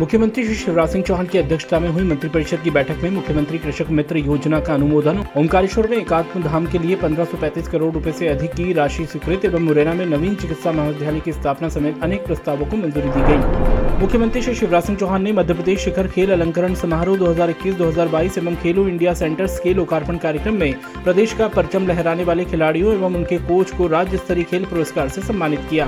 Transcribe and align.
मुख्यमंत्री 0.00 0.44
श्री 0.44 0.54
शिवराज 0.54 0.88
सिंह 0.88 1.04
चौहान 1.04 1.26
की 1.26 1.38
अध्यक्षता 1.38 1.78
में 1.78 1.88
हुई 1.88 2.02
मंत्रिपरिषद 2.02 2.60
की 2.64 2.70
बैठक 2.70 3.02
में 3.02 3.10
मुख्यमंत्री 3.10 3.58
कृषक 3.58 3.90
मित्र 3.90 4.16
योजना 4.16 4.60
का 4.60 4.74
अनुमोदन, 4.74 5.18
ओंकारेश्वर 5.36 5.88
में 5.88 5.96
एकात्म 5.96 6.42
धाम 6.42 6.66
के 6.66 6.78
लिए 6.78 6.96
1535 6.96 7.68
करोड़ 7.68 7.92
रूपए 7.94 8.10
ऐसी 8.10 8.26
अधिक 8.26 8.50
की 8.50 8.72
राशि 8.72 9.06
स्वीकृत 9.06 9.44
एवं 9.44 9.60
मुरैना 9.60 9.94
में 9.94 10.06
नवीन 10.06 10.34
चिकित्सा 10.34 10.72
महाविद्यालय 10.72 11.20
की 11.20 11.32
स्थापना 11.32 11.68
समेत 11.68 12.02
अनेक 12.02 12.26
प्रस्तावों 12.26 12.66
को 12.66 12.76
मंजूरी 12.76 13.08
दी 13.08 13.20
गई। 13.20 13.79
मुख्यमंत्री 14.00 14.40
श्री 14.42 14.54
शिवराज 14.54 14.82
सिंह 14.82 14.96
चौहान 14.98 15.22
ने 15.22 15.32
मध्य 15.32 15.54
प्रदेश 15.54 15.80
शिखर 15.80 16.06
खेल 16.08 16.30
अलंकरण 16.32 16.74
समारोह 16.74 17.16
2021-2022 17.18 18.38
एवं 18.38 18.54
खेलो 18.56 18.86
इंडिया 18.88 19.12
सेंटर्स 19.14 19.58
के 19.60 19.74
लोकार्पण 19.74 20.16
कार्यक्रम 20.16 20.54
में 20.54 20.72
प्रदेश 21.04 21.32
का 21.32 21.48
परचम 21.48 21.86
लहराने 21.86 22.24
वाले 22.24 22.44
खिलाड़ियों 22.44 22.94
एवं 22.94 23.16
उनके 23.16 23.38
कोच 23.38 23.70
को 23.70 23.86
राज्य 23.86 24.16
स्तरीय 24.16 24.44
खेल 24.44 24.64
पुरस्कार 24.64 25.08
से 25.08 25.20
सम्मानित 25.20 25.66
किया। 25.70 25.86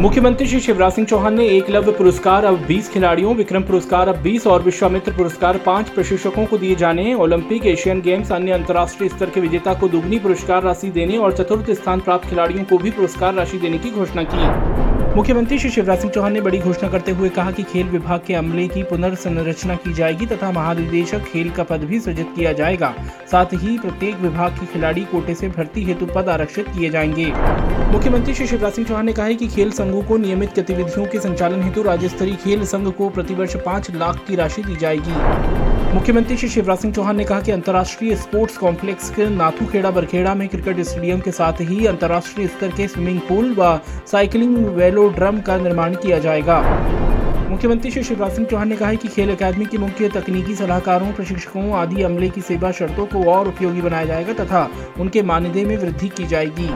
मुख्यमंत्री 0.00 0.46
श्री 0.46 0.60
शिवराज 0.60 0.92
सिंह 0.92 1.06
चौहान 1.06 1.34
ने 1.34 1.46
एकलव्य 1.48 1.92
पुरस्कार, 1.92 2.44
अब 2.44 2.66
20 2.66 2.88
खिलाड़ियों, 2.88 3.34
विक्रम 3.34 3.62
पुरस्कार, 3.62 4.08
अब 4.08 4.22
20 4.22 4.46
और 4.46 4.62
विश्वामित्र 4.62 5.12
पुरस्कार, 5.12 5.58
पाँच 5.66 5.88
प्रशिक्षकों 5.88 6.46
को 6.46 6.58
दिए 6.58 6.74
जाने, 6.74 7.14
ओलंपिक, 7.14 7.66
एशियन 7.66 8.00
गेम्स, 8.00 8.32
अन्य 8.32 8.52
अंतर्राष्ट्रीय 8.52 9.08
स्तर 9.08 9.30
के 9.30 9.40
विजेता 9.40 9.74
को 9.74 9.88
दुगनी 9.88 10.18
पुरस्कार 10.18 10.62
राशि 10.62 10.90
देने 10.90 11.18
और 11.18 11.36
चतुर्थ 11.36 11.70
स्थान 11.72 12.00
प्राप्त 12.00 12.28
खिलाड़ियों 12.28 12.64
को 12.64 12.78
भी 12.78 12.90
पुरस्कार 12.90 13.34
राशि 13.34 13.58
देने 13.58 13.78
की 13.78 13.90
घोषणा 13.90 14.22
की। 14.22 14.97
मुख्यमंत्री 15.18 15.58
श्री 15.58 15.70
शिवराज 15.70 15.98
सिंह 15.98 16.12
चौहान 16.12 16.32
ने 16.32 16.40
बड़ी 16.40 16.58
घोषणा 16.58 16.88
करते 16.88 17.12
हुए 17.12 17.28
कहा 17.28 17.50
कि 17.50 17.62
खेल 17.62 17.86
विभाग 17.86 18.20
के 18.26 18.34
अमले 18.34 18.66
की 18.68 18.82
पुनर्संरचना 18.82 19.74
की 19.74 19.92
जाएगी 19.92 20.26
तथा 20.26 20.50
महानिदेशक 20.52 21.24
खेल 21.24 21.50
का 21.50 21.62
पद 21.62 21.84
भी 21.84 22.00
सृजित 22.00 22.32
किया 22.36 22.52
जाएगा। 22.52 22.92
साथ 23.30 23.54
ही 23.54 23.78
प्रत्येक 23.78 24.16
विभाग 24.16 24.52
के 24.52 24.66
खिलाड़ी 24.66 25.04
कोटे 25.04 25.34
से 25.34 25.48
भर्ती 25.48 25.84
हेतु 25.84 26.06
पद 26.06 26.28
आरक्षित 26.28 26.68
किए 26.68 26.90
जाएँगे। 26.90 27.26
मुख्यमंत्री 27.92 28.34
श्री 28.34 28.46
शिवराज 28.46 28.72
सिंह 28.72 28.86
चौहान 28.88 29.06
ने 29.06 29.12
कहा 29.12 29.32
कि 29.32 29.48
खेल 29.48 29.70
संघों 29.72 30.02
को 30.02 30.16
नियमित 30.16 30.58
गतिविधियों 30.58 31.06
के 31.06 31.20
संचालन 31.20 31.62
हेतु 31.62 31.82
राज्य 31.82 32.08
स्तरीय 32.08 32.36
खेल 32.36 32.64
संघ 32.66 32.88
को 32.88 33.08
प्रतिवर्ष 33.08 33.56
पाँच 33.56 33.90
लाख 33.90 34.24
की 34.28 34.36
राशि 34.36 34.62
दी 34.62 34.76
जाएगी। 34.76 35.66
मुख्यमंत्री 35.94 36.36
श्री 36.36 36.48
शिवराज 36.48 36.78
सिंह 36.78 36.92
चौहान 36.94 37.16
ने 37.16 37.24
कहा 37.24 37.40
कि 37.40 37.52
अंतर्राष्ट्रीय 37.52 38.14
स्पोर्ट्स 38.16 38.56
कॉम्प्लेक्स 38.58 39.08
के 39.10 39.28
नाथूखेड़ा 39.28 39.90
बरखेड़ा 39.90 40.34
में 40.34 40.48
क्रिकेट 40.48 40.80
स्टेडियम 40.80 41.20
के 41.20 41.30
साथ 41.30 41.60
ही 41.60 41.86
अंतर्राष्ट्रीय 41.86 42.46
स्तर 42.46 42.68
के 42.68 42.88
स्विमिंग 42.88 43.20
पूल 43.20 43.54
व 43.58 43.78
साइकिलिंग 44.06 44.56
वेलोड्रम 45.08 45.40
का 45.40 45.56
निर्माण 45.56 45.94
किया 45.94 46.18
जाएगा। 46.18 46.60
मुख्यमंत्री 47.50 47.90
श्री 47.90 48.02
शिवराज 48.04 48.32
सिंह 48.32 48.46
चौहान 48.46 48.68
ने 48.68 48.76
कहा 48.76 48.88
है 48.88 48.96
कि 48.96 49.08
खेल 49.08 49.30
अकादमी 49.30 49.64
के 49.66 49.78
मुख्य 49.78 50.08
तकनीकी 50.08 50.54
सलाहकारों, 50.54 51.12
प्रशिक्षकों, 51.12 51.72
आदि 51.72 52.02
अमले 52.02 52.28
की 52.28 52.40
सेवा 52.40 52.70
शर्तों 52.70 53.06
को 53.06 53.24
और 53.30 53.48
उपयोगी 53.48 53.82
बनाया 53.82 54.04
जाएगा 54.04 54.32
तथा 54.44 54.68
उनके 55.00 55.22
मानदेय 55.22 55.64
में 55.64 55.76
वृद्धि 55.76 56.08
की 56.08 56.26
जाएगी। 56.26 56.68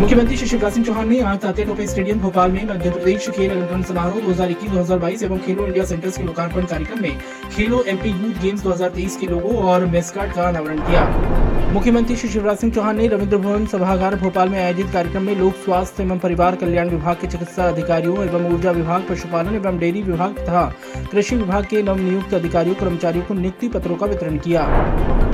मुख्यमंत्री 0.00 0.36
श्री 0.36 0.48
शिवराज 0.48 0.72
सिंह 0.72 0.86
चौहान 0.86 1.08
ने 1.08 1.20
आज 1.22 1.38
तात्या 1.38 1.64
टोपे 1.66 1.86
स्टेडियम, 1.86 2.18
भोपाल 2.18 2.52
में 2.52 2.64
मध्य 2.64 2.90
प्रदेश 2.90 3.28
खेल 3.30 3.50
अलंकरण 3.50 3.82
समारोह 3.82 4.20
2021-2022 4.20 5.22
एवं 5.22 5.38
खेलो 5.38 5.66
इंडिया 5.66 5.84
सेंटर्स 5.84 6.16
के 6.16 6.24
लोकार्पण 6.24 6.64
कार्यक्रम 6.64 7.02
में 7.02 7.18
खेलो 7.56 7.82
एमपी 7.88 8.10
यूथ 8.10 8.42
गेम्स 8.42 8.62
2023 8.62 9.16
के 9.16 9.26
लोगों 9.26 9.56
और 9.64 9.86
मेस्कार्ड 9.86 10.32
का 10.32 10.48
अनावरण 10.48 10.80
किया। 10.80 11.51
मुख्यमंत्री 11.72 12.14
श्री 12.16 12.28
शिवराज 12.28 12.56
सिंह 12.58 12.72
चौहान 12.72 12.96
ने 12.96 13.06
रविंद्र 13.08 13.36
भवन 13.36 13.64
सभागार 13.66 14.14
भोपाल 14.16 14.48
में 14.48 14.58
आयोजित 14.58 14.86
कार्यक्रम 14.92 15.22
में 15.22 15.34
लोक 15.36 15.54
स्वास्थ्य 15.54 16.02
एवं 16.02 16.18
परिवार 16.18 16.56
कल्याण 16.56 16.88
विभाग 16.88 17.16
के 17.16 17.26
चिकित्सा 17.26 17.68
अधिकारियों 17.68 18.24
एवं 18.24 18.52
ऊर्जा 18.54 18.70
विभाग, 18.70 19.06
पशुपालन 19.08 19.54
एवं 19.54 19.78
डेयरी 19.78 20.02
विभाग 20.02 20.34
तथा 20.38 20.64
कृषि 21.12 21.36
विभाग 21.36 21.66
के 21.66 21.82
नव 21.82 21.98
नियुक्त 21.98 22.34
अधिकारियों, 22.34 22.74
कर्मचारियों 22.74 23.24
को 23.24 23.34
नियुक्ति 23.34 23.68
पत्रों 23.68 23.96
का 23.96 24.06
वितरण 24.06 24.36
किया। 24.38 24.66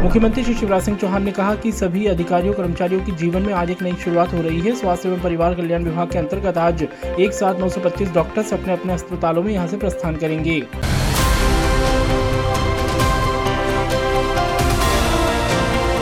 मुख्यमंत्री 0.03 0.45
श्री 0.45 0.55
शिवराज 0.55 0.83
सिंह 0.83 0.97
चौहान 0.97 1.23
ने 1.23 1.33
कहा 1.33 1.55
कि 1.55 1.73
सभी 1.73 2.07
अधिकारियों, 2.07 2.55
कर्मचारियों 2.55 3.01
की 3.01 3.13
जीवन 3.15 3.43
में 3.43 3.53
आज 3.53 3.71
एक 3.71 3.83
नई 3.83 3.93
शुरुआत 4.05 4.35
हो 4.35 4.43
रही 4.43 4.61
है। 4.61 4.75
स्वास्थ्य 4.75 5.09
एवं 5.09 5.21
परिवार 5.21 5.55
कल्याण 5.55 5.85
विभाग 5.85 6.13
के 6.13 6.19
अंतर्गत 6.19 6.59
आज 6.59 6.87
एक 7.21 7.33
साथ 7.33 7.61
नौ 7.61 7.69
डॉक्टर्स 8.15 8.53
अपने 8.53 8.73
अपने 8.73 8.93
अस्पतालों 8.93 9.43
में 9.43 9.53
यहाँ 9.53 9.67
से 9.67 9.77
प्रस्थान 9.77 10.17
करेंगे। 10.17 10.63